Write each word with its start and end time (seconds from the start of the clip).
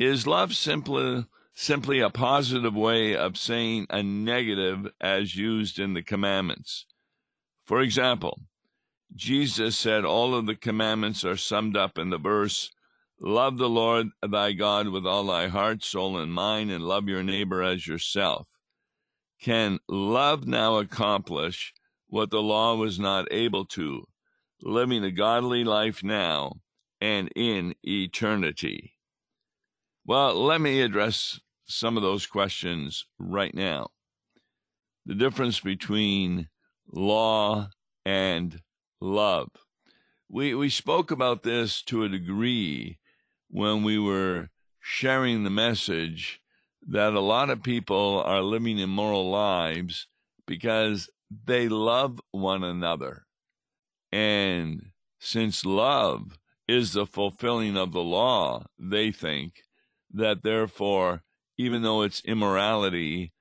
Is 0.00 0.26
love 0.26 0.54
simply 0.54 1.26
simply 1.52 2.00
a 2.00 2.08
positive 2.08 2.74
way 2.74 3.14
of 3.14 3.36
saying 3.36 3.86
a 3.90 4.02
negative 4.02 4.90
as 4.98 5.36
used 5.36 5.78
in 5.78 5.92
the 5.92 6.02
commandments? 6.02 6.86
For 7.66 7.82
example, 7.82 8.40
Jesus 9.14 9.76
said 9.76 10.06
all 10.06 10.34
of 10.34 10.46
the 10.46 10.56
commandments 10.56 11.22
are 11.22 11.36
summed 11.36 11.76
up 11.76 11.98
in 11.98 12.08
the 12.08 12.16
verse 12.16 12.70
Love 13.20 13.58
the 13.58 13.68
Lord 13.68 14.08
thy 14.26 14.52
God 14.52 14.88
with 14.88 15.04
all 15.04 15.26
thy 15.26 15.48
heart, 15.48 15.84
soul, 15.84 16.16
and 16.16 16.32
mind, 16.32 16.70
and 16.70 16.82
love 16.82 17.06
your 17.06 17.22
neighbor 17.22 17.62
as 17.62 17.86
yourself. 17.86 18.48
Can 19.38 19.80
love 19.86 20.46
now 20.46 20.76
accomplish 20.76 21.74
what 22.06 22.30
the 22.30 22.40
law 22.40 22.74
was 22.74 22.98
not 22.98 23.30
able 23.30 23.66
to, 23.66 24.06
living 24.62 25.04
a 25.04 25.10
godly 25.10 25.62
life 25.62 26.02
now 26.02 26.54
and 27.02 27.30
in 27.36 27.74
eternity? 27.82 28.94
Well, 30.10 30.34
let 30.34 30.60
me 30.60 30.80
address 30.80 31.38
some 31.66 31.96
of 31.96 32.02
those 32.02 32.26
questions 32.26 33.06
right 33.20 33.54
now. 33.54 33.90
The 35.06 35.14
difference 35.14 35.60
between 35.60 36.48
law 36.92 37.68
and 38.04 38.60
love. 39.00 39.50
We, 40.28 40.52
we 40.56 40.68
spoke 40.68 41.12
about 41.12 41.44
this 41.44 41.80
to 41.82 42.02
a 42.02 42.08
degree 42.08 42.98
when 43.50 43.84
we 43.84 44.00
were 44.00 44.48
sharing 44.80 45.44
the 45.44 45.50
message 45.50 46.40
that 46.88 47.12
a 47.12 47.20
lot 47.20 47.48
of 47.48 47.62
people 47.62 48.20
are 48.26 48.42
living 48.42 48.80
immoral 48.80 49.30
lives 49.30 50.08
because 50.44 51.08
they 51.44 51.68
love 51.68 52.20
one 52.32 52.64
another. 52.64 53.26
And 54.10 54.86
since 55.20 55.64
love 55.64 56.36
is 56.66 56.94
the 56.94 57.06
fulfilling 57.06 57.76
of 57.76 57.92
the 57.92 58.02
law, 58.02 58.64
they 58.76 59.12
think 59.12 59.62
that 60.12 60.42
therefore, 60.42 61.22
even 61.56 61.82
though 61.82 62.02
it's 62.02 62.24
immorality, 62.24 63.32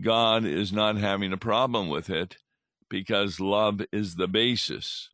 God 0.00 0.44
is 0.44 0.72
not 0.72 0.96
having 0.96 1.32
a 1.32 1.38
problem 1.38 1.88
with 1.88 2.10
it 2.10 2.38
because 2.88 3.40
love 3.40 3.82
is 3.92 4.14
the 4.14 4.28
basis. 4.28 5.10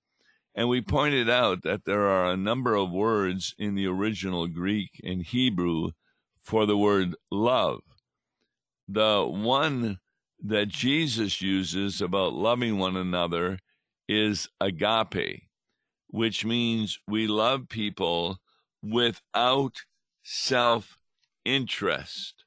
And 0.54 0.68
we 0.68 0.80
pointed 0.80 1.28
out 1.28 1.62
that 1.62 1.84
there 1.84 2.08
are 2.08 2.30
a 2.30 2.36
number 2.36 2.74
of 2.74 2.90
words 2.90 3.54
in 3.58 3.74
the 3.74 3.86
original 3.86 4.46
Greek 4.46 5.00
and 5.02 5.22
Hebrew 5.22 5.90
for 6.42 6.64
the 6.66 6.76
word 6.76 7.16
love. 7.30 7.80
The 8.86 9.26
one 9.26 9.98
that 10.44 10.68
Jesus 10.68 11.40
uses 11.40 12.00
about 12.00 12.34
loving 12.34 12.78
one 12.78 12.96
another 12.96 13.58
is 14.08 14.48
agape, 14.60 15.42
which 16.08 16.44
means 16.44 16.98
we 17.08 17.26
love 17.26 17.68
people 17.68 18.38
without 18.82 19.82
self 20.24 20.98
interest. 21.44 22.44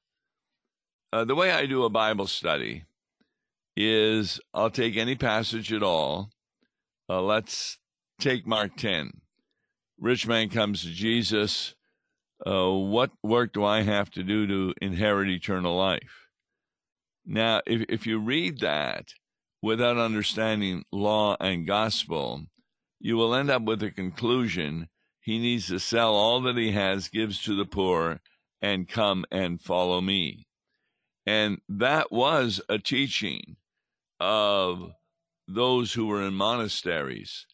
Uh, 1.14 1.24
the 1.24 1.36
way 1.36 1.52
I 1.52 1.66
do 1.66 1.86
a 1.86 1.90
Bible 1.90 2.28
study 2.28 2.84
is 3.78 4.42
I'll 4.54 4.72
take 4.72 4.98
any 4.98 5.16
passage 5.16 5.72
at 5.72 5.84
all. 5.84 6.32
Uh, 7.08 7.22
let's 7.22 7.78
take 8.20 8.46
Mark 8.46 8.76
10. 8.76 9.22
Rich 10.00 10.28
man 10.28 10.50
comes 10.50 10.82
to 10.82 10.90
Jesus. 10.90 11.76
Uh, 12.46 12.70
what 12.72 13.12
work 13.24 13.54
do 13.54 13.64
I 13.64 13.82
have 13.84 14.12
to 14.12 14.24
do 14.24 14.46
to 14.48 14.74
inherit 14.82 15.30
eternal 15.30 15.76
life? 15.76 16.28
Now, 17.26 17.62
if, 17.66 17.86
if 17.90 18.08
you 18.08 18.20
read 18.20 18.60
that 18.60 19.14
without 19.62 19.98
understanding 19.98 20.84
law 20.92 21.36
and 21.40 21.66
gospel, 21.66 22.44
you 23.00 23.16
will 23.16 23.34
end 23.34 23.50
up 23.50 23.64
with 23.64 23.82
a 23.84 23.92
conclusion 23.92 24.88
he 25.28 25.40
needs 25.40 25.68
to 25.68 25.78
sell 25.78 26.16
all 26.16 26.40
that 26.40 26.56
he 26.56 26.72
has, 26.72 27.10
gives 27.10 27.44
to 27.44 27.54
the 27.54 27.66
poor, 27.66 28.22
and 28.62 28.88
come 28.88 29.26
and 29.30 29.62
follow 29.62 30.00
me. 30.00 30.48
And 31.26 31.60
that 31.68 32.14
was 32.14 32.62
a 32.70 32.80
teaching 32.80 33.58
of 34.22 34.94
those 35.46 35.92
who 35.92 36.08
were 36.08 36.24
in 36.24 36.34
monasteries 36.34 37.46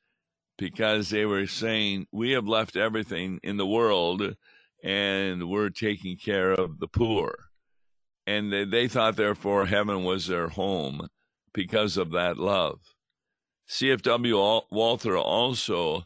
because 0.56 1.09
they 1.09 1.25
were 1.25 1.47
saying, 1.47 2.06
We 2.11 2.34
have 2.34 2.47
left 2.47 2.75
everything 2.75 3.39
in 3.41 3.57
the 3.57 3.66
world 3.66 4.35
and 4.84 5.50
we're 5.50 5.72
taking 5.72 6.16
care 6.16 6.51
of 6.51 6.78
the 6.78 6.88
poor. 6.88 7.34
And 8.28 8.53
they, 8.53 8.66
they 8.66 8.88
thought, 8.88 9.16
therefore, 9.16 9.66
heaven 9.66 10.03
was 10.03 10.28
their 10.28 10.50
home 10.50 11.07
because 11.55 11.97
of 11.97 12.11
that 12.11 12.38
love. 12.38 12.81
C.F.W. 13.66 14.61
Walther 14.69 15.17
also 15.17 16.05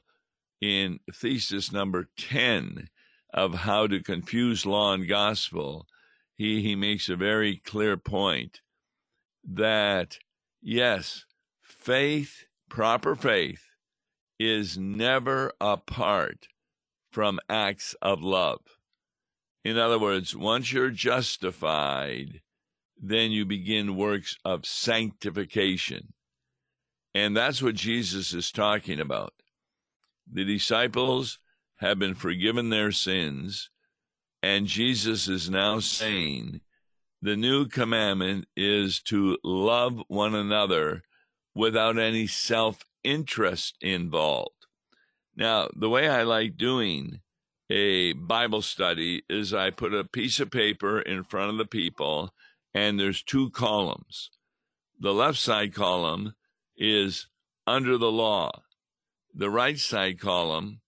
in 0.61 0.99
thesis 1.13 1.71
number 1.71 2.09
10 2.17 2.89
of 3.33 3.53
how 3.53 3.87
to 3.87 4.01
confuse 4.01 4.65
law 4.65 4.93
and 4.93 5.07
gospel, 5.07 5.85
he, 6.35 6.61
he 6.61 6.75
makes 6.75 7.09
a 7.09 7.15
very 7.15 7.57
clear 7.57 7.97
point 7.97 8.61
that 9.43 10.19
yes, 10.61 11.25
faith, 11.61 12.45
proper 12.69 13.15
faith, 13.15 13.63
is 14.39 14.77
never 14.77 15.51
apart 15.59 16.47
from 17.11 17.39
acts 17.49 17.95
of 18.01 18.21
love. 18.21 18.61
In 19.63 19.77
other 19.77 19.99
words, 19.99 20.35
once 20.35 20.71
you're 20.71 20.91
justified, 20.91 22.41
then 23.01 23.31
you 23.31 23.45
begin 23.45 23.95
works 23.95 24.37
of 24.45 24.65
sanctification. 24.65 26.13
And 27.13 27.35
that's 27.35 27.61
what 27.61 27.75
Jesus 27.75 28.33
is 28.33 28.51
talking 28.51 28.99
about 28.99 29.33
the 30.31 30.43
disciples 30.43 31.39
have 31.77 31.99
been 31.99 32.15
forgiven 32.15 32.69
their 32.69 32.91
sins, 32.91 33.69
and 34.41 34.67
Jesus 34.67 35.27
is 35.27 35.49
now 35.49 35.79
saying 35.79 36.61
the 37.21 37.35
new 37.35 37.67
commandment 37.67 38.47
is 38.55 39.01
to 39.03 39.37
love 39.43 40.01
one 40.07 40.35
another 40.35 41.03
without 41.55 41.97
any 41.97 42.27
self 42.27 42.83
interest 43.03 43.75
involved. 43.81 44.67
Now, 45.35 45.69
the 45.75 45.89
way 45.89 46.07
I 46.07 46.23
like 46.23 46.57
doing 46.57 47.21
a 47.69 48.13
Bible 48.13 48.61
study 48.61 49.23
is 49.29 49.53
I 49.53 49.71
put 49.71 49.93
a 49.93 50.03
piece 50.03 50.39
of 50.39 50.51
paper 50.51 50.99
in 50.99 51.23
front 51.23 51.51
of 51.51 51.57
the 51.57 51.65
people, 51.65 52.33
and 52.73 52.99
there's 52.99 53.23
two 53.23 53.49
columns. 53.49 54.29
The 54.99 55.13
left 55.13 55.37
side 55.37 55.73
column 55.73 56.35
is 56.77 57.27
under 57.65 57.97
the 57.97 58.11
law, 58.11 58.51
the 59.37 59.49
right 59.51 59.77
side 59.77 60.19
column 60.19 60.81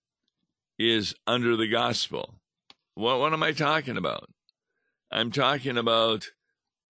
is 0.76 1.14
under 1.24 1.56
the 1.56 1.68
gospel. 1.68 2.40
What, 2.94 3.20
what 3.20 3.32
am 3.32 3.44
I 3.44 3.52
talking 3.52 3.96
about? 3.96 4.28
I'm 5.08 5.30
talking 5.30 5.78
about 5.78 6.26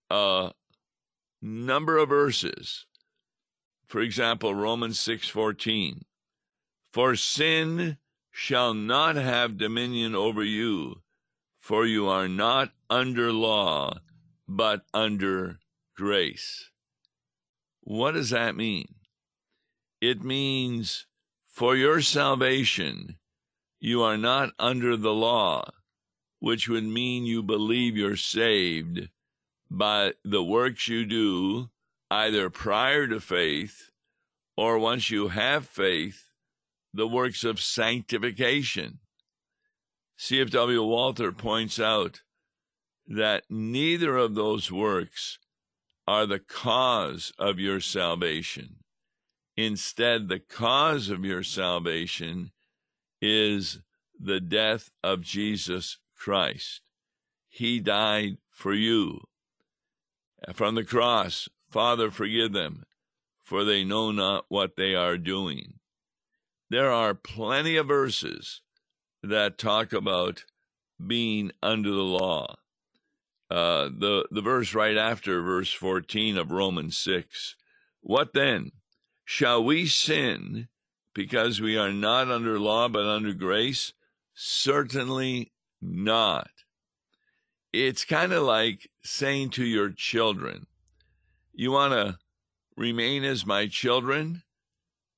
a 0.08 0.52
number 1.42 1.98
of 1.98 2.08
verses. 2.08 2.86
For 3.86 4.00
example, 4.00 4.54
Romans 4.54 4.98
6:14. 5.00 6.02
For 6.92 7.14
sin 7.14 7.98
shall 8.30 8.72
not 8.72 9.16
have 9.16 9.58
dominion 9.58 10.14
over 10.14 10.42
you, 10.42 11.02
for 11.58 11.84
you 11.84 12.08
are 12.08 12.28
not 12.28 12.72
under 12.88 13.32
law, 13.32 13.98
but 14.48 14.86
under 14.94 15.58
grace. 15.94 16.70
What 17.82 18.12
does 18.12 18.30
that 18.30 18.56
mean? 18.56 18.94
It 20.00 20.22
means 20.24 21.06
for 21.60 21.76
your 21.76 22.00
salvation, 22.00 23.18
you 23.80 24.00
are 24.02 24.16
not 24.16 24.50
under 24.58 24.96
the 24.96 25.12
law, 25.12 25.62
which 26.38 26.70
would 26.70 26.84
mean 26.84 27.26
you 27.26 27.42
believe 27.42 27.98
you're 27.98 28.16
saved 28.16 29.06
by 29.70 30.10
the 30.24 30.42
works 30.42 30.88
you 30.88 31.04
do, 31.04 31.68
either 32.10 32.48
prior 32.48 33.06
to 33.06 33.20
faith 33.20 33.90
or 34.56 34.78
once 34.78 35.10
you 35.10 35.28
have 35.28 35.66
faith, 35.66 36.30
the 36.94 37.06
works 37.06 37.44
of 37.44 37.60
sanctification. 37.60 38.98
C.F.W. 40.16 40.82
Walther 40.82 41.30
points 41.30 41.78
out 41.78 42.22
that 43.06 43.44
neither 43.50 44.16
of 44.16 44.34
those 44.34 44.72
works 44.72 45.38
are 46.08 46.24
the 46.24 46.38
cause 46.38 47.34
of 47.38 47.58
your 47.58 47.80
salvation. 47.80 48.76
Instead, 49.60 50.28
the 50.28 50.38
cause 50.38 51.10
of 51.10 51.22
your 51.22 51.42
salvation 51.42 52.50
is 53.20 53.78
the 54.18 54.40
death 54.40 54.90
of 55.04 55.20
Jesus 55.20 55.98
Christ. 56.16 56.80
He 57.46 57.78
died 57.78 58.38
for 58.50 58.72
you. 58.72 59.20
From 60.54 60.76
the 60.76 60.84
cross, 60.84 61.46
Father, 61.70 62.10
forgive 62.10 62.54
them, 62.54 62.84
for 63.42 63.62
they 63.62 63.84
know 63.84 64.10
not 64.10 64.46
what 64.48 64.76
they 64.76 64.94
are 64.94 65.18
doing. 65.18 65.74
There 66.70 66.90
are 66.90 67.14
plenty 67.14 67.76
of 67.76 67.86
verses 67.86 68.62
that 69.22 69.58
talk 69.58 69.92
about 69.92 70.46
being 71.06 71.52
under 71.62 71.90
the 71.90 71.96
law. 71.96 72.56
Uh, 73.50 73.90
the, 73.94 74.26
the 74.30 74.40
verse 74.40 74.74
right 74.74 74.96
after 74.96 75.42
verse 75.42 75.70
14 75.70 76.38
of 76.38 76.50
Romans 76.50 76.96
6 76.96 77.56
What 78.00 78.32
then? 78.32 78.72
Shall 79.32 79.62
we 79.62 79.86
sin 79.86 80.66
because 81.14 81.60
we 81.60 81.76
are 81.76 81.92
not 81.92 82.28
under 82.32 82.58
law 82.58 82.88
but 82.88 83.06
under 83.06 83.32
grace? 83.32 83.92
Certainly 84.34 85.52
not. 85.80 86.50
It's 87.72 88.04
kind 88.04 88.32
of 88.32 88.42
like 88.42 88.90
saying 89.04 89.50
to 89.50 89.64
your 89.64 89.90
children, 89.90 90.66
You 91.52 91.70
want 91.70 91.92
to 91.92 92.18
remain 92.76 93.22
as 93.22 93.46
my 93.46 93.68
children? 93.68 94.42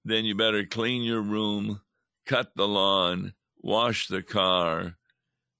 Then 0.05 0.26
you 0.26 0.35
better 0.35 0.67
clean 0.67 1.03
your 1.05 1.23
room, 1.23 1.81
cut 2.26 2.55
the 2.55 2.69
lawn, 2.69 3.32
wash 3.62 4.09
the 4.09 4.23
car, 4.23 4.99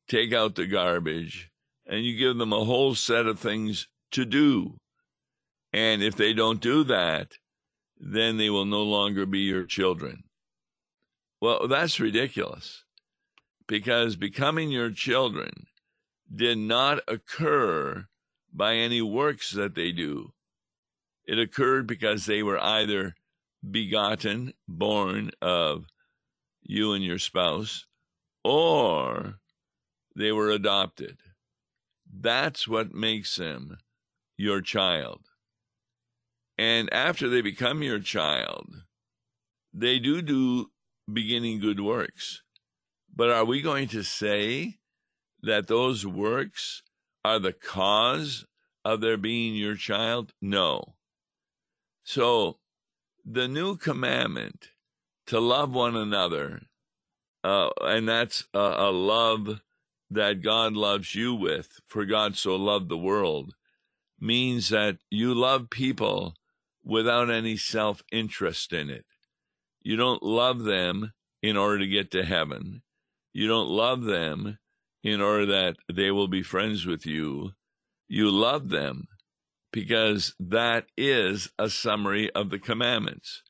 take 0.09 0.35
out 0.35 0.57
the 0.57 0.67
garbage, 0.67 1.51
and 1.87 2.05
you 2.05 2.19
give 2.19 2.37
them 2.37 2.53
a 2.53 2.67
whole 2.67 2.95
set 2.95 3.25
of 3.25 3.41
things 3.41 3.89
to 4.11 4.27
do. 4.27 4.77
And 5.73 6.03
if 6.03 6.17
they 6.17 6.35
don't 6.35 6.61
do 6.61 6.85
that, 6.85 7.33
then 8.05 8.37
they 8.37 8.51
will 8.51 8.65
no 8.65 8.83
longer 8.83 9.25
be 9.25 9.39
your 9.39 9.65
children. 9.65 10.25
Well, 11.41 11.69
that's 11.69 12.01
ridiculous 12.01 12.85
because 13.69 14.17
becoming 14.17 14.71
your 14.71 14.91
children 14.91 15.67
did 16.35 16.59
not 16.59 16.99
occur 17.07 18.07
by 18.53 18.75
any 18.75 19.01
works 19.01 19.53
that 19.53 19.77
they 19.77 19.93
do. 19.93 20.33
It 21.25 21.39
occurred 21.39 21.87
because 21.87 22.27
they 22.27 22.43
were 22.43 22.59
either 22.59 23.15
begotten, 23.71 24.53
born 24.67 25.31
of 25.41 25.87
you 26.63 26.95
and 26.95 27.05
your 27.05 27.19
spouse, 27.19 27.87
or 28.43 29.39
they 30.17 30.33
were 30.33 30.51
adopted. 30.51 31.19
That's 32.13 32.67
what 32.67 32.93
makes 32.93 33.37
them 33.37 33.79
your 34.37 34.61
child. 34.61 35.21
And 36.63 36.95
after 36.95 37.29
they 37.29 37.41
become 37.41 37.83
your 37.83 37.99
child, 37.99 38.85
they 39.75 39.99
do 39.99 40.23
do 40.23 40.71
beginning 41.13 41.59
good 41.59 41.81
works. 41.81 42.45
But 43.13 43.31
are 43.31 43.45
we 43.45 43.63
going 43.63 43.89
to 43.89 44.05
say 44.05 44.77
that 45.43 45.67
those 45.67 46.07
works 46.07 46.85
are 47.25 47.41
the 47.41 47.53
cause 47.53 48.47
of 48.85 49.01
their 49.01 49.17
being 49.17 49.57
your 49.57 49.75
child? 49.75 50.35
No. 50.41 50.95
So 52.05 52.59
the 53.25 53.49
new 53.49 53.77
commandment 53.77 54.69
to 55.27 55.41
love 55.41 55.73
one 55.73 55.97
another, 55.97 56.63
uh, 57.43 57.71
and 57.81 58.09
that's 58.09 58.47
a, 58.55 58.61
a 58.61 58.93
love 58.93 59.61
that 60.13 60.43
God 60.43 60.75
loves 60.75 61.13
you 61.13 61.35
with, 61.35 61.81
for 61.89 62.05
God 62.05 62.37
so 62.37 62.55
loved 62.55 62.89
the 62.89 62.97
world, 62.97 63.53
means 64.21 64.69
that 64.69 64.99
you 65.11 65.35
love 65.35 65.69
people 65.69 66.37
without 66.85 67.31
any 67.31 67.57
self 67.57 68.03
interest 68.11 68.73
in 68.73 68.91
it. 68.91 69.05
You 69.83 69.97
don't 69.97 70.23
love 70.23 70.63
them 70.65 71.13
in 71.43 71.57
order 71.57 71.81
to 71.81 71.87
get 71.87 72.11
to 72.13 72.25
heaven. 72.25 72.83
You 73.33 73.49
don't 73.49 73.69
love 73.69 74.05
them 74.05 74.59
in 75.03 75.21
order 75.21 75.47
that 75.47 75.77
they 75.93 76.11
will 76.11 76.29
be 76.29 76.43
friends 76.43 76.87
with 76.87 77.07
you. 77.07 77.53
You 78.09 78.31
love 78.31 78.69
them 78.69 79.09
because 79.73 80.35
that 80.39 80.87
is 80.97 81.51
a 81.59 81.69
summary 81.71 82.31
of 82.33 82.51
the 82.51 82.59
commandments 82.59 83.43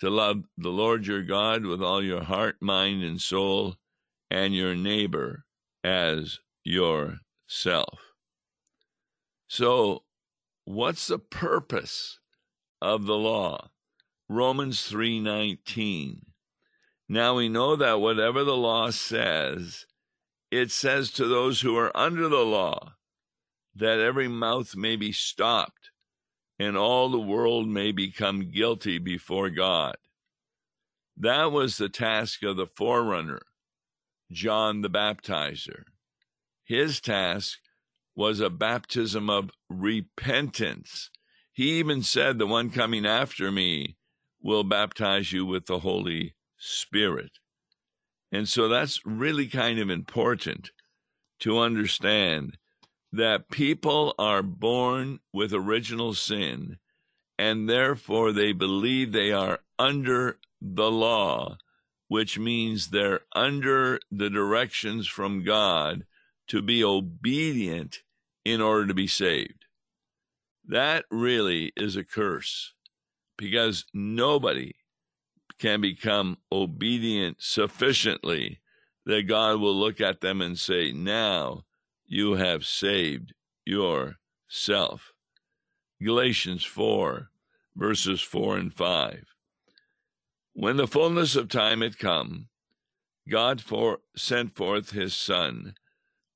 to 0.00 0.10
love 0.10 0.44
the 0.58 0.70
Lord 0.70 1.06
your 1.06 1.22
God 1.22 1.64
with 1.64 1.82
all 1.82 2.02
your 2.02 2.22
heart, 2.22 2.56
mind, 2.60 3.02
and 3.02 3.20
soul, 3.20 3.76
and 4.30 4.54
your 4.54 4.74
neighbor 4.74 5.44
as 5.84 6.38
yourself. 6.64 8.00
So, 9.46 10.04
what's 10.64 11.08
the 11.08 11.18
purpose 11.18 12.19
of 12.80 13.06
the 13.06 13.16
law? 13.16 13.70
Romans 14.28 14.88
3:19. 14.88 16.26
Now 17.08 17.36
we 17.36 17.48
know 17.48 17.76
that 17.76 18.00
whatever 18.00 18.44
the 18.44 18.56
law 18.56 18.90
says, 18.90 19.86
it 20.50 20.70
says 20.70 21.10
to 21.12 21.26
those 21.26 21.60
who 21.60 21.76
are 21.76 21.96
under 21.96 22.28
the 22.28 22.44
law, 22.44 22.96
that 23.74 23.98
every 23.98 24.28
mouth 24.28 24.76
may 24.76 24.96
be 24.96 25.12
stopped 25.12 25.90
and 26.60 26.76
all 26.76 27.08
the 27.08 27.18
world 27.18 27.66
may 27.66 27.90
become 27.90 28.50
guilty 28.50 28.98
before 28.98 29.48
God. 29.48 29.96
That 31.16 31.52
was 31.52 31.76
the 31.76 31.88
task 31.88 32.42
of 32.42 32.56
the 32.56 32.66
forerunner, 32.66 33.40
John 34.30 34.82
the 34.82 34.90
Baptizer. 34.90 35.84
His 36.62 37.00
task 37.00 37.58
was 38.14 38.40
a 38.40 38.50
baptism 38.50 39.30
of 39.30 39.50
repentance. 39.68 41.10
He 41.52 41.78
even 41.78 42.02
said, 42.02 42.38
The 42.38 42.46
one 42.46 42.70
coming 42.70 43.06
after 43.06 43.50
me 43.50 43.96
will 44.40 44.64
baptize 44.64 45.32
you 45.32 45.44
with 45.44 45.66
the 45.66 45.80
Holy 45.80 46.34
Spirit. 46.56 47.32
And 48.32 48.48
so 48.48 48.68
that's 48.68 49.04
really 49.04 49.48
kind 49.48 49.78
of 49.78 49.90
important 49.90 50.70
to 51.40 51.58
understand 51.58 52.56
that 53.12 53.50
people 53.50 54.14
are 54.18 54.42
born 54.42 55.18
with 55.32 55.52
original 55.52 56.14
sin 56.14 56.78
and 57.40 57.68
therefore 57.68 58.32
they 58.32 58.52
believe 58.52 59.12
they 59.12 59.32
are 59.32 59.60
under 59.78 60.38
the 60.60 60.90
law, 60.90 61.56
which 62.06 62.38
means 62.38 62.88
they're 62.88 63.20
under 63.34 63.98
the 64.10 64.28
directions 64.28 65.08
from 65.08 65.42
God 65.42 66.04
to 66.48 66.60
be 66.60 66.84
obedient 66.84 68.02
in 68.44 68.60
order 68.60 68.86
to 68.86 68.92
be 68.94 69.06
saved. 69.06 69.59
That 70.70 71.04
really 71.10 71.72
is 71.76 71.96
a 71.96 72.04
curse 72.04 72.74
because 73.36 73.86
nobody 73.92 74.74
can 75.58 75.80
become 75.80 76.38
obedient 76.52 77.42
sufficiently 77.42 78.60
that 79.04 79.26
God 79.26 79.60
will 79.60 79.74
look 79.74 80.00
at 80.00 80.20
them 80.20 80.40
and 80.40 80.56
say, 80.56 80.92
Now 80.92 81.64
you 82.06 82.34
have 82.34 82.64
saved 82.64 83.34
yourself. 83.66 85.12
Galatians 86.00 86.62
4, 86.62 87.30
verses 87.74 88.20
4 88.20 88.56
and 88.58 88.72
5. 88.72 89.24
When 90.52 90.76
the 90.76 90.86
fullness 90.86 91.34
of 91.34 91.48
time 91.48 91.80
had 91.80 91.98
come, 91.98 92.46
God 93.28 93.60
for, 93.60 93.98
sent 94.14 94.54
forth 94.54 94.92
his 94.92 95.16
Son, 95.16 95.74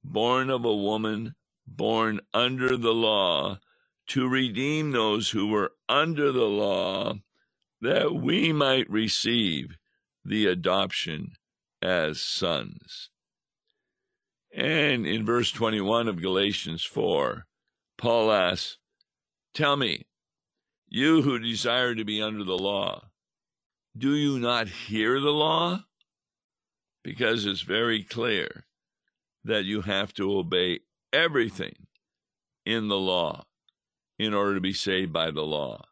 born 0.03 0.51
of 0.51 0.65
a 0.65 0.75
woman, 0.75 1.37
born 1.69 2.19
under 2.35 2.77
the 2.77 2.93
law, 2.93 3.61
to 4.09 4.29
redeem 4.29 4.91
those 4.91 5.31
who 5.31 5.49
were 5.49 5.73
under 5.89 6.31
the 6.31 6.45
law, 6.45 7.15
that 7.81 8.15
we 8.15 8.53
might 8.53 8.89
receive 8.91 9.77
the 10.25 10.47
adoption 10.47 11.33
as 11.83 12.21
sons. 12.21 13.11
And 14.53 15.07
in 15.07 15.25
verse 15.25 15.51
21 15.51 16.09
of 16.09 16.23
Galatians 16.23 16.85
4, 16.85 17.47
Paul 17.99 18.33
asks, 18.33 18.79
Tell 19.53 19.77
me, 19.77 20.07
you 20.89 21.23
who 21.23 21.39
desire 21.39 21.95
to 21.95 22.05
be 22.05 22.23
under 22.23 22.45
the 22.45 22.59
law, 22.59 23.09
do 23.97 24.15
you 24.15 24.39
not 24.39 24.69
hear 24.69 25.21
the 25.21 25.33
law? 25.33 25.85
Because 27.03 27.47
it's 27.47 27.63
very 27.63 28.03
clear 28.03 28.65
that 29.45 29.65
you 29.65 29.83
have 29.83 30.13
to 30.15 30.37
obey 30.39 30.81
everything 31.13 31.87
in 32.65 32.89
the 32.89 32.99
law 32.99 33.45
in 34.19 34.35
order 34.35 34.55
to 34.55 34.61
be 34.61 34.73
saved 34.73 35.13
by 35.13 35.31
the 35.31 35.43
law. 35.43 35.83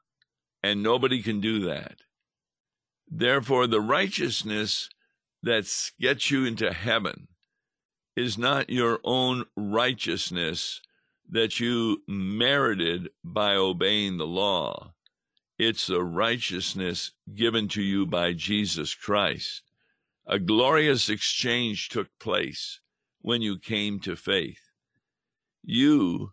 And 0.62 0.82
nobody 0.82 1.22
can 1.22 1.40
do 1.40 1.60
that. 1.66 1.96
Therefore, 3.10 3.66
the 3.66 3.80
righteousness 3.80 4.88
that 5.42 5.68
gets 6.00 6.30
you 6.30 6.44
into 6.44 6.72
heaven 6.72 7.28
is 8.16 8.38
not 8.38 8.70
your 8.70 9.00
own 9.04 9.44
righteousness 9.56 10.80
that 11.28 11.58
you 11.58 12.02
merited 12.06 13.08
by 13.24 13.54
obeying 13.54 14.18
the 14.18 14.26
law. 14.26 14.92
It's 15.58 15.86
the 15.86 16.02
righteousness 16.02 17.12
given 17.34 17.68
to 17.68 17.82
you 17.82 18.06
by 18.06 18.32
Jesus 18.32 18.94
Christ. 18.94 19.62
A 20.26 20.38
glorious 20.38 21.08
exchange 21.08 21.88
took 21.88 22.08
place 22.18 22.80
when 23.20 23.42
you 23.42 23.58
came 23.58 23.98
to 24.00 24.16
faith. 24.16 24.70
You 25.62 26.32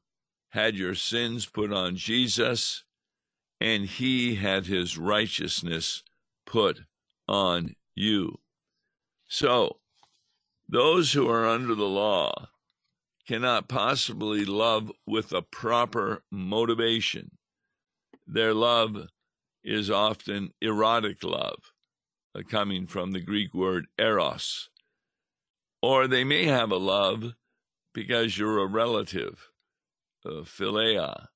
had 0.50 0.76
your 0.76 0.96
sins 0.96 1.46
put 1.46 1.72
on 1.72 1.96
Jesus, 1.96 2.84
and 3.60 3.86
he 3.86 4.36
had 4.36 4.66
his 4.66 4.98
righteousness 4.98 6.04
put 6.46 6.82
on 7.28 7.76
you. 7.96 8.40
So, 9.28 9.78
those 10.68 11.14
who 11.14 11.30
are 11.30 11.48
under 11.48 11.76
the 11.76 11.88
law 11.88 12.50
cannot 13.28 13.68
possibly 13.68 14.44
love 14.46 14.92
with 15.06 15.32
a 15.34 15.42
proper 15.42 16.24
motivation. 16.32 17.30
Their 18.26 18.54
love 18.54 19.08
is 19.64 19.90
often 19.92 20.52
erotic 20.62 21.24
love, 21.24 21.74
uh, 22.34 22.42
coming 22.50 22.88
from 22.88 23.12
the 23.12 23.20
Greek 23.20 23.54
word 23.54 23.86
eros. 23.98 24.70
Or 25.82 26.08
they 26.08 26.24
may 26.24 26.46
have 26.46 26.72
a 26.72 26.78
love 26.78 27.34
because 27.94 28.38
you're 28.38 28.60
a 28.60 28.68
relative, 28.68 29.49
philia, 30.26 31.28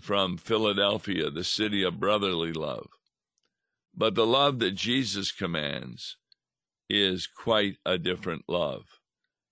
from 0.00 0.36
Philadelphia, 0.36 1.30
the 1.30 1.44
city 1.44 1.82
of 1.82 2.00
brotherly 2.00 2.52
love. 2.52 2.88
But 3.94 4.14
the 4.14 4.26
love 4.26 4.58
that 4.60 4.72
Jesus 4.72 5.32
commands 5.32 6.16
is 6.90 7.26
quite 7.26 7.76
a 7.86 7.98
different 7.98 8.44
love. 8.48 8.84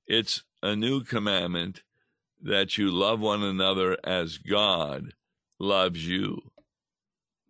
It's 0.07 0.43
a 0.63 0.77
new 0.77 1.05
commandment 1.05 1.83
that 2.43 2.77
you 2.77 2.91
love 2.91 3.21
one 3.21 3.43
another 3.43 3.97
as 4.05 4.39
God 4.39 5.15
loves 5.61 6.07
you, 6.07 6.41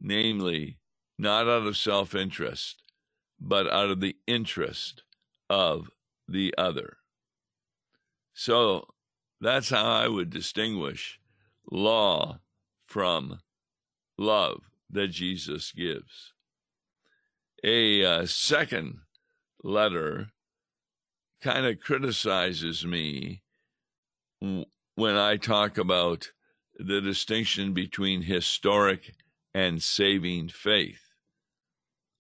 namely, 0.00 0.78
not 1.18 1.48
out 1.48 1.66
of 1.66 1.76
self 1.76 2.14
interest, 2.14 2.82
but 3.40 3.70
out 3.72 3.90
of 3.90 4.00
the 4.00 4.16
interest 4.26 5.02
of 5.50 5.90
the 6.28 6.54
other. 6.58 6.98
So 8.34 8.86
that's 9.42 9.70
how 9.70 9.84
I 9.84 10.06
would 10.06 10.30
distinguish 10.30 11.18
law 11.68 12.38
from 12.84 13.40
love 14.16 14.62
that 14.88 15.08
Jesus 15.08 15.72
gives. 15.72 16.32
A 17.64 18.04
uh, 18.04 18.26
second 18.26 18.98
letter 19.64 20.28
kind 21.42 21.66
of 21.66 21.80
criticizes 21.80 22.86
me 22.86 23.42
when 24.38 25.16
I 25.16 25.36
talk 25.38 25.76
about 25.76 26.30
the 26.76 27.00
distinction 27.00 27.72
between 27.72 28.22
historic 28.22 29.12
and 29.52 29.82
saving 29.82 30.50
faith. 30.50 31.02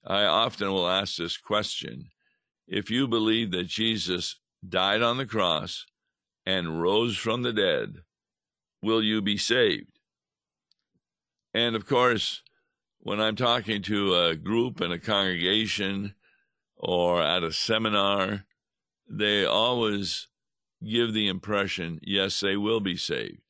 I 0.04 0.24
often 0.24 0.72
will 0.72 0.88
ask 0.88 1.16
this 1.18 1.36
question 1.36 2.10
if 2.66 2.90
you 2.90 3.06
believe 3.06 3.52
that 3.52 3.68
Jesus 3.68 4.40
died 4.68 5.02
on 5.02 5.18
the 5.18 5.26
cross 5.26 5.86
and 6.44 6.80
rose 6.80 7.16
from 7.16 7.42
the 7.42 7.52
dead, 7.52 8.02
will 8.82 9.02
you 9.02 9.22
be 9.22 9.36
saved? 9.36 9.98
And 11.54 11.76
of 11.76 11.86
course, 11.86 12.42
when 12.98 13.20
I'm 13.20 13.36
talking 13.36 13.82
to 13.82 14.14
a 14.14 14.36
group 14.36 14.80
and 14.80 14.92
a 14.92 14.98
congregation 14.98 16.14
or 16.76 17.22
at 17.22 17.42
a 17.42 17.52
seminar, 17.52 18.44
they 19.08 19.44
always 19.44 20.28
give 20.84 21.12
the 21.12 21.28
impression, 21.28 22.00
yes, 22.02 22.40
they 22.40 22.56
will 22.56 22.80
be 22.80 22.96
saved. 22.96 23.40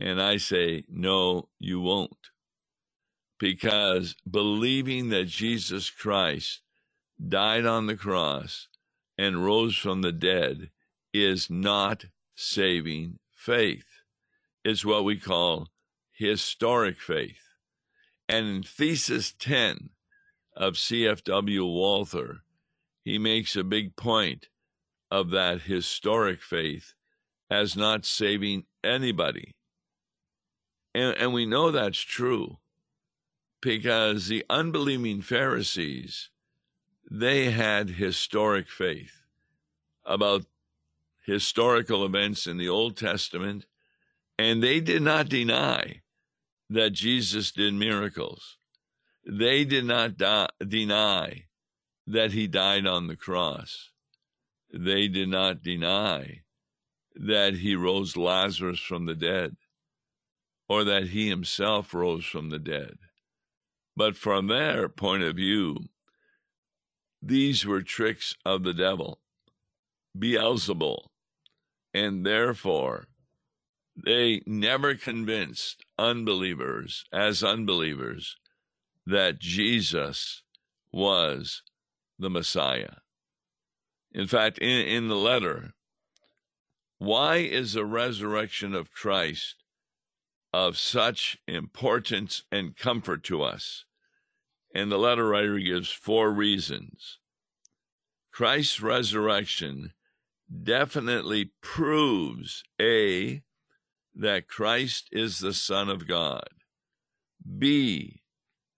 And 0.00 0.20
I 0.20 0.38
say, 0.38 0.84
no, 0.88 1.48
you 1.58 1.80
won't. 1.80 2.30
Because 3.38 4.16
believing 4.28 5.10
that 5.10 5.26
Jesus 5.26 5.90
Christ 5.90 6.62
died 7.28 7.66
on 7.66 7.86
the 7.86 7.96
cross 7.96 8.68
and 9.18 9.44
rose 9.44 9.76
from 9.76 10.02
the 10.02 10.12
dead 10.12 10.70
is 11.12 11.50
not 11.50 12.06
saving 12.34 13.18
faith. 13.30 13.86
It's 14.64 14.84
what 14.84 15.04
we 15.04 15.16
call 15.16 15.68
historic 16.12 17.00
faith. 17.00 17.40
And 18.28 18.46
in 18.46 18.62
Thesis 18.62 19.34
10, 19.38 19.90
of 20.56 20.78
C.F.W. 20.78 21.64
Walther, 21.64 22.42
he 23.04 23.18
makes 23.18 23.56
a 23.56 23.64
big 23.64 23.96
point 23.96 24.48
of 25.10 25.30
that 25.30 25.62
historic 25.62 26.42
faith 26.42 26.94
as 27.50 27.76
not 27.76 28.04
saving 28.04 28.64
anybody. 28.84 29.54
And, 30.94 31.16
and 31.16 31.32
we 31.32 31.46
know 31.46 31.70
that's 31.70 32.00
true 32.00 32.58
because 33.60 34.28
the 34.28 34.44
unbelieving 34.50 35.22
Pharisees, 35.22 36.30
they 37.10 37.50
had 37.50 37.90
historic 37.90 38.68
faith 38.68 39.24
about 40.04 40.44
historical 41.24 42.04
events 42.04 42.46
in 42.46 42.56
the 42.56 42.68
Old 42.68 42.96
Testament, 42.96 43.66
and 44.38 44.62
they 44.62 44.80
did 44.80 45.02
not 45.02 45.28
deny 45.28 46.02
that 46.70 46.90
Jesus 46.90 47.52
did 47.52 47.74
miracles. 47.74 48.58
They 49.26 49.64
did 49.64 49.84
not 49.84 50.16
die, 50.16 50.48
deny 50.66 51.44
that 52.06 52.32
he 52.32 52.46
died 52.46 52.86
on 52.86 53.06
the 53.06 53.16
cross. 53.16 53.90
They 54.72 55.06
did 55.08 55.28
not 55.28 55.62
deny 55.62 56.42
that 57.14 57.54
he 57.54 57.76
rose 57.76 58.16
Lazarus 58.16 58.80
from 58.80 59.06
the 59.06 59.14
dead 59.14 59.56
or 60.68 60.84
that 60.84 61.08
he 61.08 61.28
himself 61.28 61.92
rose 61.92 62.24
from 62.24 62.50
the 62.50 62.58
dead. 62.58 62.96
But 63.94 64.16
from 64.16 64.46
their 64.46 64.88
point 64.88 65.22
of 65.22 65.36
view, 65.36 65.76
these 67.20 67.66
were 67.66 67.82
tricks 67.82 68.34
of 68.44 68.62
the 68.62 68.72
devil, 68.72 69.20
Beelzebul, 70.18 71.11
and 71.94 72.24
therefore 72.24 73.06
they 73.96 74.42
never 74.46 74.94
convinced 74.94 75.84
unbelievers 75.98 77.04
as 77.12 77.44
unbelievers 77.44 78.36
that 79.06 79.38
Jesus 79.38 80.42
was 80.92 81.62
the 82.18 82.30
Messiah. 82.30 82.96
In 84.12 84.26
fact, 84.26 84.58
in, 84.58 84.86
in 84.86 85.08
the 85.08 85.16
letter, 85.16 85.72
why 86.98 87.36
is 87.36 87.72
the 87.72 87.84
resurrection 87.84 88.74
of 88.74 88.92
Christ 88.92 89.56
of 90.52 90.78
such 90.78 91.38
importance 91.48 92.44
and 92.52 92.76
comfort 92.76 93.24
to 93.24 93.42
us? 93.42 93.84
And 94.74 94.90
the 94.90 94.98
letter 94.98 95.28
writer 95.28 95.58
gives 95.58 95.90
four 95.90 96.30
reasons. 96.30 97.18
Christ's 98.30 98.80
resurrection 98.80 99.92
definitely 100.62 101.52
proves 101.60 102.62
A, 102.80 103.42
that 104.14 104.48
Christ 104.48 105.08
is 105.12 105.38
the 105.38 105.54
Son 105.54 105.88
of 105.88 106.06
God, 106.06 106.48
B, 107.58 108.22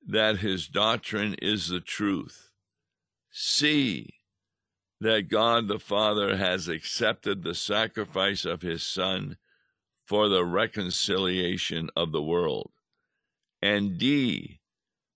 that 0.06 0.38
his 0.38 0.68
doctrine 0.68 1.34
is 1.42 1.68
the 1.68 1.80
truth. 1.80 2.50
C, 3.30 4.14
that 5.00 5.28
God 5.28 5.66
the 5.66 5.80
Father 5.80 6.36
has 6.36 6.68
accepted 6.68 7.42
the 7.42 7.54
sacrifice 7.54 8.44
of 8.44 8.62
his 8.62 8.82
Son 8.82 9.36
for 10.06 10.28
the 10.28 10.44
reconciliation 10.44 11.90
of 11.96 12.12
the 12.12 12.22
world. 12.22 12.70
And 13.60 13.98
D, 13.98 14.60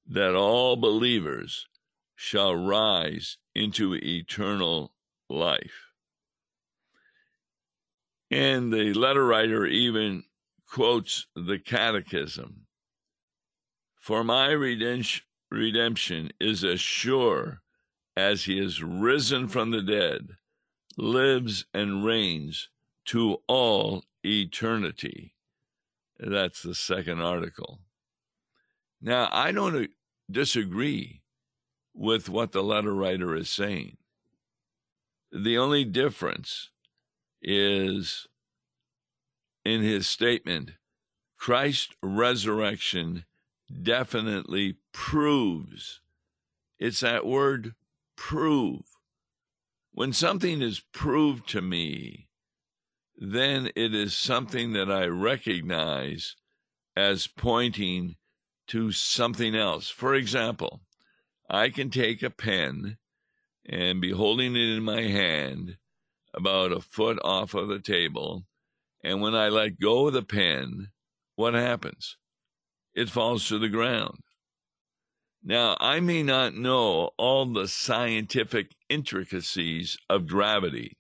that 0.07 0.35
all 0.35 0.77
believers 0.77 1.69
shall 2.17 2.55
rise 2.55 3.37
into 3.55 3.95
eternal 3.95 4.93
life. 5.29 5.88
And 8.31 8.73
the 8.73 8.93
letter 8.95 9.27
writer 9.27 9.67
even 9.67 10.25
quotes 10.67 11.27
the 11.35 11.59
Catechism 11.59 12.67
for 14.09 14.25
my 14.25 14.49
redemption 15.51 16.31
is 16.41 16.65
as 16.65 16.81
sure 16.81 17.61
as 18.17 18.45
he 18.45 18.59
is 18.59 18.83
risen 18.83 19.49
from 19.49 19.71
the 19.71 19.83
dead. 19.83 20.37
lives 20.97 21.65
and 21.73 22.05
reigns 22.05 22.69
to 23.07 23.39
all 23.47 24.05
eternity. 24.25 25.35
That's 26.19 26.63
the 26.63 26.75
second 26.75 27.21
article. 27.21 27.81
Now, 29.01 29.29
I 29.31 29.53
don't 29.53 29.91
disagree 30.31 31.23
with 31.95 32.29
what 32.29 32.53
the 32.53 32.63
letter 32.63 32.93
writer 32.95 33.37
is 33.37 33.49
saying. 33.49 33.97
The 35.31 35.59
only 35.59 35.85
difference 35.85 36.71
is 37.43 38.27
in 39.65 39.83
his 39.83 40.07
statement 40.07 40.73
Christ's 41.39 41.95
resurrection 42.03 43.25
definitely 43.83 44.77
proves. 44.93 46.01
It's 46.79 47.01
that 47.01 47.27
word 47.27 47.75
prove. 48.17 48.83
When 49.93 50.13
something 50.13 50.61
is 50.63 50.81
proved 50.93 51.49
to 51.51 51.63
me, 51.63 52.29
then 53.17 53.71
it 53.75 53.95
is 53.95 54.17
something 54.17 54.73
that 54.73 54.91
I 54.91 55.07
recognize 55.07 56.37
as 56.97 57.27
pointing 57.27 58.17
to 58.69 58.93
something 58.93 59.55
else. 59.55 59.89
For 59.89 60.15
example, 60.15 60.83
I 61.49 61.71
can 61.71 61.91
take 61.91 62.23
a 62.23 62.31
pen 62.31 62.99
and 63.65 64.01
be 64.01 64.11
holding 64.11 64.55
it 64.55 64.77
in 64.77 64.83
my 64.83 65.03
hand 65.03 65.79
about 66.35 66.73
a 66.73 66.81
foot 66.81 67.19
off 67.25 67.55
of 67.55 67.69
the 67.69 67.81
table. 67.81 68.45
And 69.03 69.21
when 69.21 69.35
I 69.35 69.49
let 69.49 69.81
go 69.81 70.09
of 70.09 70.13
the 70.13 70.23
pen, 70.23 70.89
what 71.37 71.55
happens? 71.55 72.17
It 72.95 73.11
falls 73.11 73.47
to 73.49 73.59
the 73.59 73.69
ground. 73.69 74.19
Now, 75.43 75.77
I 75.81 76.01
may 76.01 76.23
not 76.23 76.55
know 76.55 77.11
all 77.17 77.47
the 77.47 77.69
scientific 77.69 78.75
intricacies 78.89 79.97
of 80.11 80.27
gravity, 80.27 80.99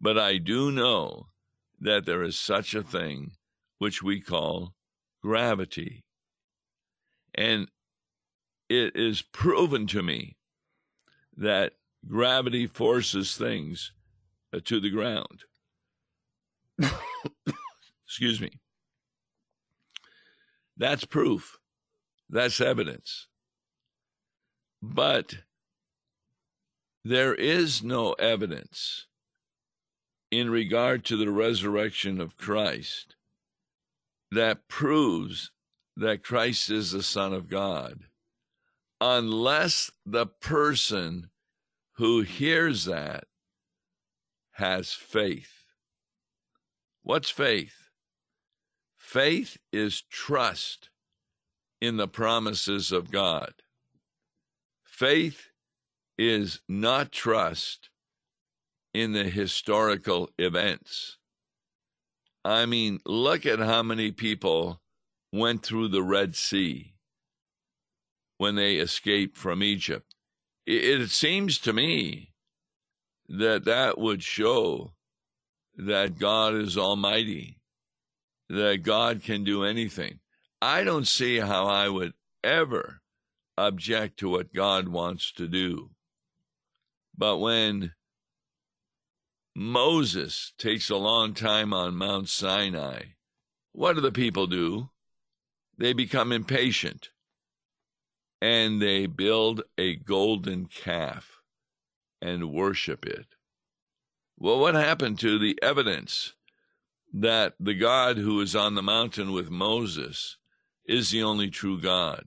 but 0.00 0.18
I 0.18 0.38
do 0.38 0.72
know 0.72 1.28
that 1.80 2.06
there 2.06 2.22
is 2.22 2.38
such 2.38 2.74
a 2.74 2.82
thing 2.82 3.32
which 3.78 4.02
we 4.02 4.20
call 4.20 4.74
gravity. 5.22 6.04
And 7.34 7.68
it 8.68 8.96
is 8.96 9.22
proven 9.22 9.86
to 9.88 10.02
me 10.02 10.36
that 11.36 11.74
gravity 12.06 12.66
forces 12.66 13.36
things 13.36 13.92
Uh, 14.52 14.60
to 14.64 14.80
the 14.80 14.90
ground. 14.90 15.44
Excuse 18.06 18.40
me. 18.40 18.60
That's 20.76 21.04
proof. 21.04 21.58
That's 22.30 22.60
evidence. 22.60 23.26
But 24.80 25.38
there 27.04 27.34
is 27.34 27.82
no 27.82 28.12
evidence 28.12 29.06
in 30.30 30.50
regard 30.50 31.04
to 31.06 31.16
the 31.16 31.30
resurrection 31.30 32.20
of 32.20 32.36
Christ 32.36 33.16
that 34.30 34.68
proves 34.68 35.50
that 35.96 36.22
Christ 36.22 36.70
is 36.70 36.92
the 36.92 37.02
Son 37.02 37.34
of 37.34 37.48
God 37.48 38.04
unless 39.00 39.90
the 40.06 40.26
person 40.26 41.30
who 41.96 42.22
hears 42.22 42.84
that 42.84 43.24
has 44.58 44.92
faith. 44.92 45.64
What's 47.02 47.30
faith? 47.30 47.90
Faith 48.96 49.56
is 49.72 50.02
trust 50.02 50.90
in 51.80 51.96
the 51.96 52.08
promises 52.08 52.92
of 52.92 53.10
God. 53.10 53.54
Faith 54.84 55.48
is 56.18 56.60
not 56.68 57.12
trust 57.12 57.88
in 58.92 59.12
the 59.12 59.24
historical 59.24 60.30
events. 60.38 61.18
I 62.44 62.66
mean, 62.66 63.00
look 63.06 63.46
at 63.46 63.60
how 63.60 63.82
many 63.82 64.10
people 64.10 64.80
went 65.32 65.62
through 65.62 65.88
the 65.88 66.02
Red 66.02 66.34
Sea 66.34 66.94
when 68.38 68.56
they 68.56 68.76
escaped 68.76 69.36
from 69.36 69.62
Egypt. 69.62 70.14
It, 70.66 71.10
seems 71.10 71.58
to 71.58 71.72
me 71.72 72.32
that 73.28 73.64
that 73.64 73.98
would 73.98 74.22
show 74.22 74.92
that 75.76 76.18
God 76.18 76.54
is 76.54 76.76
almighty, 76.76 77.60
that 78.48 78.82
God 78.82 79.22
can 79.22 79.44
do 79.44 79.64
anything. 79.64 80.20
I 80.60 80.82
don't 80.84 81.06
see 81.06 81.38
how 81.38 81.66
I 81.66 81.88
would 81.88 82.14
ever 82.42 83.00
object 83.56 84.18
to 84.20 84.28
what 84.28 84.52
God 84.52 84.88
wants 84.88 85.32
to 85.32 85.46
do. 85.46 85.90
But 87.16 87.38
when 87.38 87.92
Moses 89.54 90.52
takes 90.58 90.88
a 90.88 90.96
long 90.96 91.34
time 91.34 91.72
on 91.72 91.96
Mount 91.96 92.28
Sinai, 92.28 93.02
what 93.72 93.94
do 93.94 94.00
the 94.00 94.12
people 94.12 94.46
do? 94.46 94.90
They 95.76 95.92
become 95.92 96.32
impatient 96.32 97.10
and 98.40 98.80
they 98.80 99.06
build 99.06 99.62
a 99.76 99.96
golden 99.96 100.66
calf 100.66 101.37
and 102.20 102.52
worship 102.52 103.06
it. 103.06 103.26
Well, 104.36 104.58
what 104.58 104.74
happened 104.74 105.18
to 105.20 105.38
the 105.38 105.58
evidence 105.62 106.34
that 107.12 107.54
the 107.58 107.74
God 107.74 108.18
who 108.18 108.40
is 108.40 108.54
on 108.54 108.74
the 108.74 108.82
mountain 108.82 109.32
with 109.32 109.50
Moses 109.50 110.36
is 110.84 111.10
the 111.10 111.22
only 111.22 111.50
true 111.50 111.80
God? 111.80 112.24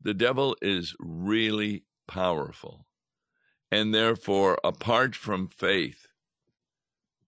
The 0.00 0.14
devil 0.14 0.56
is 0.60 0.96
really 0.98 1.84
powerful. 2.08 2.86
And 3.70 3.94
therefore, 3.94 4.58
apart 4.64 5.14
from 5.14 5.48
faith, 5.48 6.08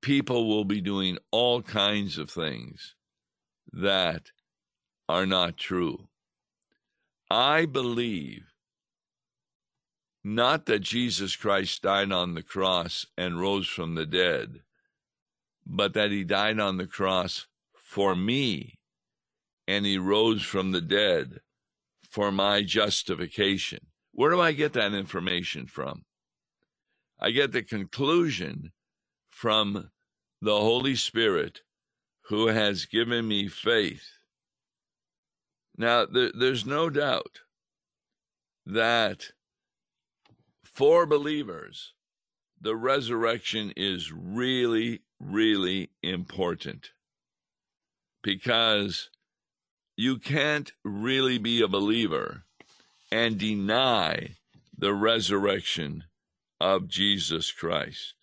people 0.03 0.49
will 0.49 0.65
be 0.65 0.81
doing 0.81 1.19
all 1.31 1.63
kinds 1.63 2.19
of 2.19 2.31
things 2.31 2.97
that 3.73 4.33
are 5.09 5.27
not 5.27 5.57
true. 5.57 6.09
I 7.31 7.67
believe 7.67 8.54
not 10.25 10.65
that 10.67 10.79
Jesus 10.81 11.37
Christ 11.37 11.83
died 11.83 12.11
on 12.11 12.33
the 12.33 12.43
cross 12.43 13.07
and 13.17 13.39
rose 13.39 13.69
from 13.69 13.95
the 13.95 14.07
dead, 14.07 14.63
but 15.67 15.93
that 15.93 16.11
he 16.11 16.25
died 16.25 16.59
on 16.59 16.79
the 16.79 16.87
cross 16.87 17.47
for 17.75 18.17
me 18.17 18.79
and 19.69 19.85
he 19.85 19.99
rose 19.99 20.43
from 20.43 20.73
the 20.73 20.81
dead 20.81 21.41
for 22.09 22.33
my 22.33 22.63
justification. 22.63 23.87
Where 24.13 24.31
do 24.31 24.41
I 24.41 24.53
get 24.53 24.73
that 24.73 24.95
information 24.95 25.67
from? 25.67 26.05
I 27.21 27.31
get 27.31 27.53
the 27.53 27.63
conclusion 27.63 28.73
from 29.29 29.91
the 30.41 30.57
Holy 30.57 30.95
Spirit 30.97 31.61
who 32.29 32.47
has 32.47 32.87
given 32.87 33.29
me 33.29 33.49
faith. 33.49 34.09
Now, 35.77 36.07
there, 36.07 36.31
there's 36.35 36.65
no 36.65 36.89
doubt 36.89 37.41
that 38.67 39.31
for 40.75 41.07
believers, 41.07 41.93
the 42.61 42.75
resurrection 42.75 43.73
is 43.77 44.13
really, 44.13 45.03
really 45.21 45.91
important 46.03 46.91
because 48.23 49.11
you 49.97 50.19
can't 50.19 50.73
really 50.83 51.39
be 51.39 51.63
a 51.63 51.69
believer 51.69 52.43
and 53.13 53.39
deny 53.39 54.35
the 54.77 54.93
resurrection 54.93 56.05
of 56.61 56.89
Jesus 56.89 57.53
Christ. 57.53 58.15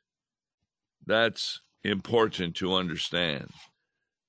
That's 1.05 1.61
important 1.83 2.55
to 2.57 2.75
understand. 2.75 3.51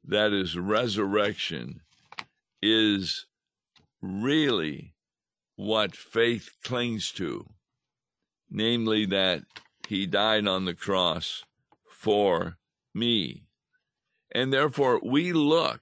That 0.05 0.33
is, 0.33 0.57
resurrection 0.57 1.81
is 2.63 3.27
really 4.01 4.95
what 5.57 5.97
faith 5.97 6.51
clings 6.63 7.11
to, 7.13 7.49
namely 8.53 9.07
that 9.07 9.43
he 9.89 10.07
died 10.07 10.47
on 10.47 10.67
the 10.67 10.75
cross 10.75 11.43
for 11.89 12.59
me. 12.95 13.45
And 14.31 14.53
therefore, 14.53 15.01
we 15.03 15.33
look 15.33 15.81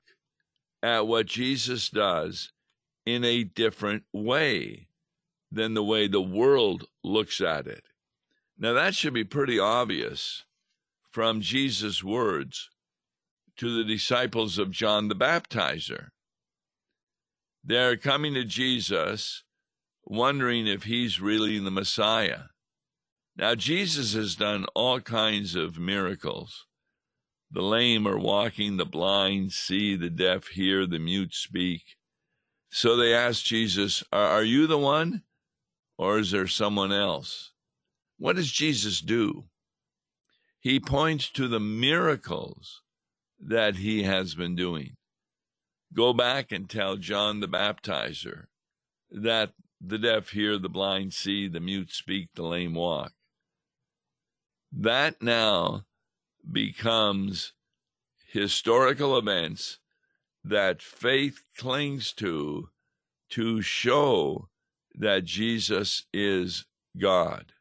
at 0.82 1.06
what 1.06 1.26
Jesus 1.26 1.88
does 1.90 2.52
in 3.04 3.24
a 3.24 3.44
different 3.44 4.04
way 4.12 4.86
than 5.50 5.74
the 5.74 5.84
way 5.84 6.06
the 6.06 6.22
world 6.22 6.86
looks 7.02 7.40
at 7.40 7.66
it. 7.66 7.84
Now, 8.56 8.72
that 8.74 8.94
should 8.94 9.14
be 9.14 9.24
pretty 9.24 9.58
obvious 9.58 10.44
from 11.10 11.40
Jesus' 11.40 12.04
words 12.04 12.70
to 13.56 13.76
the 13.76 13.84
disciples 13.84 14.58
of 14.58 14.70
John 14.70 15.08
the 15.08 15.16
Baptizer. 15.16 16.08
They're 17.64 17.96
coming 17.96 18.34
to 18.34 18.44
Jesus 18.44 19.42
wondering 20.04 20.66
if 20.66 20.84
he's 20.84 21.20
really 21.20 21.58
the 21.58 21.70
Messiah. 21.70 22.44
Now, 23.40 23.56
Jesus 23.56 24.14
has 24.14 24.36
done 24.36 24.66
all 24.74 25.00
kinds 25.00 25.56
of 25.56 25.78
miracles. 25.78 26.66
The 27.50 27.62
lame 27.62 28.06
are 28.06 28.18
walking, 28.18 28.76
the 28.76 28.84
blind 28.84 29.52
see, 29.52 29.96
the 29.96 30.10
deaf 30.10 30.46
hear, 30.48 30.86
the 30.86 31.00
mute 31.00 31.34
speak. 31.34 31.82
So 32.70 32.96
they 32.96 33.12
asked 33.12 33.44
Jesus, 33.44 34.04
are 34.12 34.44
you 34.44 34.68
the 34.68 34.78
one, 34.78 35.22
or 35.98 36.18
is 36.18 36.30
there 36.30 36.46
someone 36.46 36.92
else? 36.92 37.50
What 38.18 38.36
does 38.36 38.52
Jesus 38.52 39.00
do? 39.00 39.46
he 40.60 40.78
points 40.78 41.30
to 41.30 41.48
the 41.48 41.58
miracles 41.58 42.82
that 43.40 43.76
he 43.76 44.02
has 44.02 44.34
been 44.34 44.54
doing. 44.54 44.96
Go 45.94 46.12
back 46.12 46.52
and 46.52 46.68
tell 46.68 46.96
John 46.96 47.40
the 47.40 47.48
Baptizer 47.48 48.44
that 49.10 49.52
the 49.80 49.98
deaf 49.98 50.28
hear, 50.28 50.58
the 50.58 50.68
blind 50.68 51.14
see, 51.14 51.48
the 51.48 51.60
mute 51.60 51.90
speak, 51.90 52.28
the 52.34 52.42
lame 52.42 52.74
walk. 52.74 53.12
That 54.72 55.20
now 55.20 55.84
becomes 56.50 57.52
historical 58.26 59.18
events 59.18 59.78
that 60.44 60.80
faith 60.80 61.44
clings 61.56 62.12
to 62.14 62.68
to 63.30 63.62
show 63.62 64.48
that 64.94 65.24
Jesus 65.24 66.04
is 66.12 66.64
God. 66.98 67.52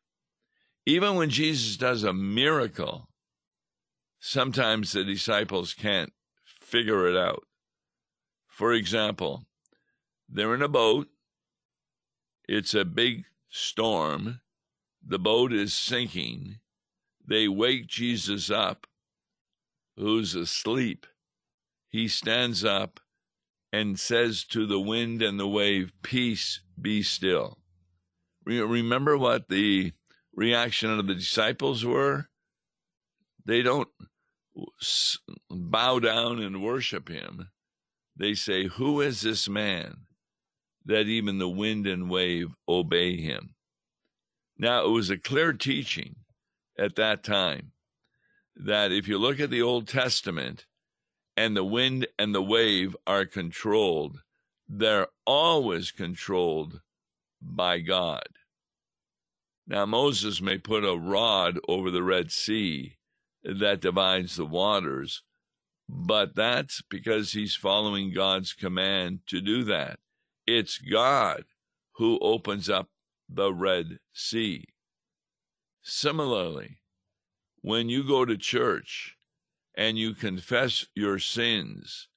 Even 0.85 1.15
when 1.15 1.29
Jesus 1.29 1.77
does 1.77 2.03
a 2.03 2.13
miracle, 2.13 3.09
sometimes 4.19 4.91
the 4.91 5.03
disciples 5.03 5.73
can't 5.73 6.11
figure 6.43 7.07
it 7.07 7.15
out. 7.15 7.43
For 8.47 8.73
example, 8.73 9.45
they're 10.27 10.55
in 10.55 10.61
a 10.61 10.67
boat, 10.67 11.07
it's 12.47 12.73
a 12.73 12.85
big 12.85 13.25
storm, 13.49 14.41
the 15.05 15.19
boat 15.19 15.53
is 15.53 15.73
sinking. 15.73 16.59
They 17.29 17.47
wake 17.47 17.85
Jesus 17.85 18.49
up, 18.49 18.87
who's 19.95 20.33
asleep. 20.33 21.05
He 21.87 22.07
stands 22.07 22.65
up 22.65 22.99
and 23.71 23.99
says 23.99 24.43
to 24.45 24.65
the 24.65 24.79
wind 24.79 25.21
and 25.21 25.39
the 25.39 25.47
wave, 25.47 25.93
Peace, 26.01 26.61
be 26.81 27.03
still. 27.03 27.59
Remember 28.45 29.15
what 29.15 29.47
the 29.47 29.93
reaction 30.33 30.89
of 30.89 31.05
the 31.05 31.13
disciples 31.13 31.85
were? 31.85 32.29
They 33.45 33.61
don't 33.61 33.89
bow 35.51 35.99
down 35.99 36.41
and 36.41 36.63
worship 36.63 37.09
him. 37.09 37.49
They 38.17 38.33
say, 38.33 38.65
Who 38.65 39.01
is 39.01 39.21
this 39.21 39.47
man 39.47 39.97
that 40.85 41.05
even 41.05 41.37
the 41.37 41.47
wind 41.47 41.85
and 41.85 42.09
wave 42.09 42.55
obey 42.67 43.17
him? 43.17 43.53
Now, 44.57 44.83
it 44.83 44.89
was 44.89 45.11
a 45.11 45.17
clear 45.17 45.53
teaching 45.53 46.15
at 46.79 46.95
that 46.95 47.23
time 47.23 47.71
that 48.55 48.91
if 48.91 49.07
you 49.07 49.17
look 49.17 49.39
at 49.39 49.49
the 49.49 49.61
Old 49.61 49.87
Testament 49.87 50.65
and 51.37 51.55
the 51.55 51.63
wind 51.63 52.07
and 52.17 52.33
the 52.33 52.41
wave 52.41 52.95
are 53.05 53.25
controlled, 53.25 54.21
they're 54.67 55.07
always 55.25 55.91
controlled 55.91 56.81
by 57.41 57.79
God. 57.79 58.27
Now, 59.67 59.85
Moses 59.85 60.41
may 60.41 60.57
put 60.57 60.83
a 60.83 60.97
rod 60.97 61.59
over 61.67 61.91
the 61.91 62.03
Red 62.03 62.31
Sea 62.31 62.97
that 63.43 63.81
divides 63.81 64.35
the 64.35 64.45
waters, 64.45 65.21
but 65.87 66.35
that's 66.35 66.81
because 66.89 67.31
he's 67.31 67.55
following 67.55 68.13
God's 68.13 68.53
command 68.53 69.19
to 69.27 69.41
do 69.41 69.63
that. 69.65 69.99
It's 70.47 70.77
God 70.79 71.45
who 71.93 72.17
opens 72.19 72.69
up 72.69 72.89
the 73.29 73.53
Red 73.53 73.99
Sea. 74.13 74.65
Similarly, 75.91 76.77
when 77.61 77.89
you 77.89 78.03
go 78.03 78.23
to 78.23 78.37
church 78.37 79.17
and 79.75 79.97
you 79.97 80.13
confess 80.13 80.85
your 80.93 81.17
sins, 81.17 82.07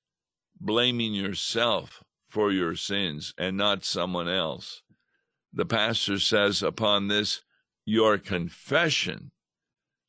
blaming 0.60 1.14
yourself 1.14 2.04
for 2.28 2.52
your 2.52 2.76
sins 2.76 3.32
and 3.38 3.56
not 3.56 3.82
someone 3.82 4.28
else, 4.28 4.82
the 5.54 5.64
pastor 5.64 6.18
says, 6.18 6.62
upon 6.62 7.08
this, 7.08 7.40
your 7.86 8.18
confession, 8.18 9.32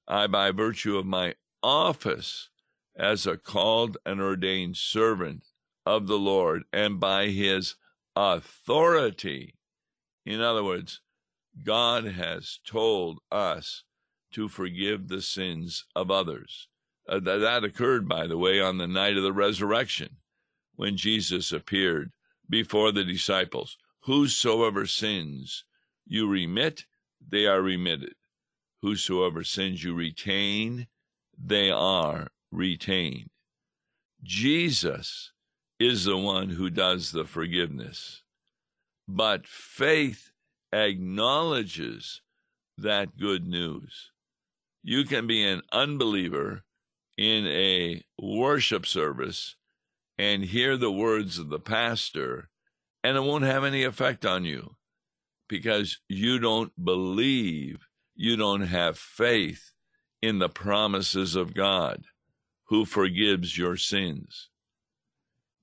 I, 0.09 0.27
by 0.27 0.51
virtue 0.51 0.97
of 0.97 1.05
my 1.05 1.35
office 1.63 2.49
as 2.97 3.25
a 3.25 3.37
called 3.37 3.97
and 4.05 4.19
ordained 4.19 4.75
servant 4.75 5.45
of 5.85 6.07
the 6.07 6.19
Lord, 6.19 6.63
and 6.73 6.99
by 6.99 7.27
his 7.27 7.75
authority. 8.13 9.55
In 10.25 10.41
other 10.41 10.65
words, 10.65 10.99
God 11.61 12.05
has 12.05 12.59
told 12.65 13.19
us 13.31 13.83
to 14.33 14.49
forgive 14.49 15.07
the 15.07 15.21
sins 15.21 15.85
of 15.95 16.09
others. 16.09 16.67
Uh, 17.07 17.19
that, 17.19 17.37
that 17.37 17.63
occurred, 17.63 18.07
by 18.07 18.25
the 18.27 18.37
way, 18.37 18.59
on 18.59 18.77
the 18.77 18.87
night 18.87 19.17
of 19.17 19.23
the 19.23 19.33
resurrection 19.33 20.09
when 20.75 20.97
Jesus 20.97 21.51
appeared 21.51 22.11
before 22.49 22.91
the 22.91 23.03
disciples. 23.03 23.77
Whosoever 24.01 24.85
sins 24.85 25.65
you 26.05 26.27
remit, 26.27 26.85
they 27.29 27.45
are 27.45 27.61
remitted. 27.61 28.15
Whosoever 28.81 29.43
sins 29.43 29.83
you 29.83 29.93
retain, 29.93 30.87
they 31.37 31.69
are 31.71 32.27
retained. 32.51 33.29
Jesus 34.23 35.31
is 35.79 36.05
the 36.05 36.17
one 36.17 36.49
who 36.49 36.69
does 36.69 37.11
the 37.11 37.25
forgiveness. 37.25 38.23
But 39.07 39.47
faith 39.47 40.32
acknowledges 40.73 42.21
that 42.77 43.17
good 43.17 43.47
news. 43.47 44.11
You 44.83 45.05
can 45.05 45.27
be 45.27 45.45
an 45.45 45.61
unbeliever 45.71 46.63
in 47.17 47.45
a 47.47 48.03
worship 48.19 48.85
service 48.85 49.55
and 50.17 50.43
hear 50.43 50.75
the 50.77 50.91
words 50.91 51.37
of 51.37 51.49
the 51.49 51.59
pastor 51.59 52.49
and 53.03 53.17
it 53.17 53.21
won't 53.21 53.43
have 53.43 53.63
any 53.63 53.83
effect 53.83 54.25
on 54.25 54.45
you 54.45 54.75
because 55.49 55.99
you 56.07 56.39
don't 56.39 56.71
believe, 56.83 57.85
you 58.15 58.37
don't 58.37 58.61
have 58.61 58.97
faith 58.97 59.71
in 60.21 60.39
the 60.39 60.49
promises 60.49 61.35
of 61.35 61.53
God 61.53 62.03
who 62.65 62.85
forgives 62.85 63.57
your 63.57 63.75
sins. 63.75 64.49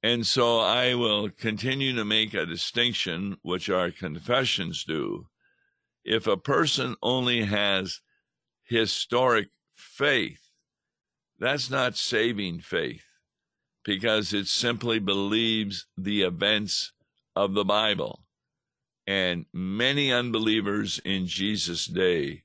And 0.02 0.26
so 0.26 0.60
I 0.60 0.94
will 0.94 1.28
continue 1.28 1.94
to 1.94 2.04
make 2.04 2.32
a 2.32 2.46
distinction, 2.46 3.36
which 3.42 3.68
our 3.68 3.90
confessions 3.90 4.84
do. 4.84 5.26
If 6.04 6.26
a 6.26 6.38
person 6.38 6.96
only 7.02 7.44
has 7.44 8.00
historic 8.64 9.48
faith, 9.74 10.40
that's 11.38 11.70
not 11.70 11.96
saving 11.96 12.60
faith 12.60 13.04
because 13.84 14.32
it 14.32 14.46
simply 14.46 14.98
believes 14.98 15.86
the 15.96 16.22
events 16.22 16.92
of 17.36 17.54
the 17.54 17.64
Bible. 17.64 18.24
And 19.06 19.46
many 19.52 20.12
unbelievers 20.12 21.00
in 21.04 21.26
Jesus' 21.26 21.86
day 21.86 22.44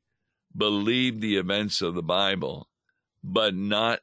believed 0.56 1.22
the 1.22 1.38
events 1.38 1.82
of 1.82 1.94
the 1.94 2.04
Bible, 2.04 2.70
but 3.24 3.54
not 3.54 4.00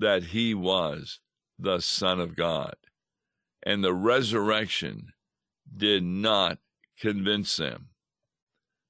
that 0.00 0.24
he 0.24 0.54
was 0.54 1.20
the 1.62 1.80
Son 1.80 2.20
of 2.20 2.36
God. 2.36 2.74
And 3.62 3.82
the 3.82 3.94
resurrection 3.94 5.12
did 5.74 6.02
not 6.02 6.58
convince 6.98 7.56
them. 7.56 7.88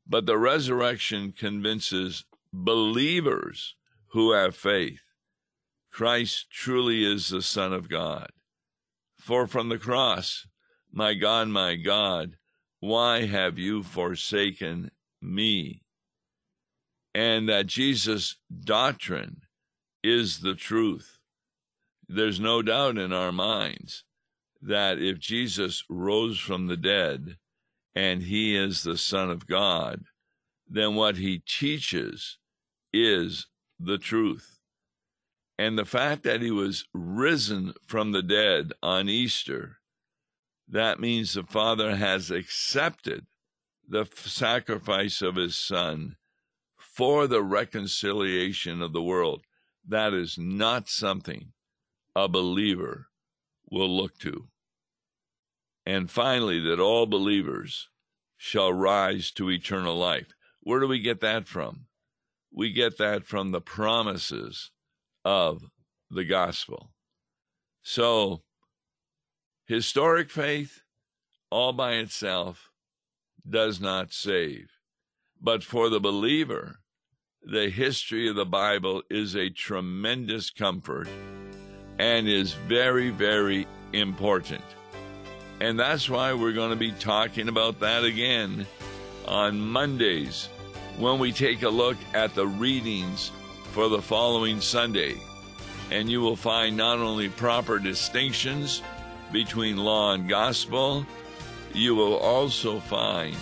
But 0.07 0.27
the 0.27 0.39
resurrection 0.39 1.33
convinces 1.33 2.25
believers 2.53 3.77
who 4.09 4.33
have 4.33 4.57
faith. 4.57 5.01
Christ 5.91 6.51
truly 6.51 7.05
is 7.05 7.29
the 7.29 7.43
Son 7.43 7.73
of 7.73 7.89
God. 7.89 8.31
For 9.19 9.47
from 9.47 9.69
the 9.69 9.79
cross, 9.79 10.47
my 10.91 11.15
God, 11.15 11.49
my 11.49 11.77
God, 11.77 12.37
why 12.81 13.27
have 13.27 13.59
you 13.59 13.83
forsaken 13.83 14.91
me? 15.21 15.83
And 17.15 17.49
that 17.49 17.67
Jesus' 17.67 18.37
doctrine 18.65 19.43
is 20.03 20.41
the 20.41 20.55
truth. 20.55 21.19
There's 22.09 22.41
no 22.41 22.63
doubt 22.63 22.99
in 22.99 23.13
our 23.13 23.33
minds 23.33 24.05
that 24.61 24.99
if 24.99 25.19
Jesus 25.19 25.85
rose 25.89 26.39
from 26.39 26.67
the 26.67 26.77
dead 26.77 27.37
and 27.95 28.23
he 28.23 28.57
is 28.57 28.83
the 28.83 28.97
Son 28.97 29.31
of 29.31 29.47
God, 29.47 30.05
then 30.69 30.95
what 30.95 31.17
he 31.17 31.39
teaches 31.41 32.39
is 32.93 33.47
the 33.79 33.99
truth. 33.99 34.59
And 35.59 35.79
the 35.79 35.85
fact 35.85 36.23
that 36.25 36.41
he 36.41 36.51
was 36.51 36.87
risen 36.95 37.75
from 37.87 38.13
the 38.13 38.23
dead 38.23 38.73
on 38.83 39.09
Easter 39.09 39.79
that 40.73 41.01
means 41.01 41.35
the 41.35 41.43
Father 41.43 41.97
has 41.97 42.31
accepted 42.31 43.27
the 43.87 44.07
sacrifice 44.15 45.21
of 45.21 45.37
his 45.37 45.55
Son 45.55 46.17
for 46.79 47.27
the 47.27 47.43
reconciliation 47.43 48.81
of 48.81 48.95
the 48.95 49.03
world. 49.03 49.43
That 49.87 50.15
is 50.15 50.39
not 50.39 50.89
something 50.89 51.53
a 52.15 52.29
believer 52.29 53.09
will 53.71 53.89
look 53.89 54.19
to. 54.19 54.49
And 55.85 56.11
finally, 56.11 56.61
that 56.61 56.81
all 56.81 57.07
believers 57.07 57.89
shall 58.37 58.73
rise 58.73 59.31
to 59.33 59.51
eternal 59.51 59.97
life. 59.97 60.33
Where 60.61 60.81
do 60.81 60.87
we 60.87 61.01
get 61.01 61.21
that 61.21 61.49
from? 61.49 61.87
We 62.53 62.73
get 62.73 62.99
that 62.99 63.25
from 63.27 63.51
the 63.51 63.61
promises 63.61 64.71
of 65.25 65.63
the 66.11 66.25
gospel. 66.25 66.93
So, 67.83 68.43
Historic 69.67 70.29
faith, 70.29 70.83
all 71.51 71.73
by 71.73 71.95
itself, 71.95 72.71
does 73.49 73.81
not 73.81 74.13
save. 74.13 74.69
But 75.41 75.63
for 75.63 75.89
the 75.89 76.01
believer, 76.01 76.81
the 77.43 77.71
history 77.71 78.29
of 78.29 78.37
the 78.37 78.45
Bible 78.45 79.03
is 79.09 79.35
a 79.35 79.51
tremendous 79.51 80.51
comfort 80.51 81.09
and 81.99 82.29
is 82.29 82.53
very, 82.53 83.11
very 83.11 83.67
important. 83.93 84.65
And 85.61 85.79
that's 85.79 86.09
why 86.09 86.33
we're 86.33 86.53
going 86.53 86.71
to 86.71 86.77
be 86.77 86.93
talking 86.93 87.49
about 87.49 87.81
that 87.81 88.05
again 88.05 88.67
on 89.27 89.61
Mondays 89.61 90.49
when 90.99 91.19
we 91.19 91.33
take 91.33 91.63
a 91.63 91.69
look 91.69 91.97
at 92.15 92.35
the 92.35 92.47
readings 92.47 93.31
for 93.73 93.89
the 93.89 94.03
following 94.03 94.61
Sunday. 94.61 95.17
And 95.91 96.11
you 96.11 96.21
will 96.21 96.37
find 96.37 96.77
not 96.77 96.99
only 96.99 97.29
proper 97.29 97.79
distinctions 97.79 98.83
between 99.31 99.77
law 99.77 100.15
and 100.15 100.29
gospel, 100.29 101.07
you 101.75 101.95
will 101.95 102.17
also 102.17 102.81
find 102.81 103.37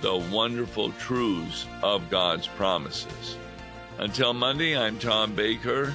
the 0.00 0.16
wonderful 0.16 0.92
truths 0.92 1.66
of 1.82 2.08
God's 2.10 2.46
promises. 2.46 3.36
Until 3.98 4.32
Monday, 4.32 4.78
I'm 4.78 4.98
Tom 4.98 5.34
Baker. 5.34 5.94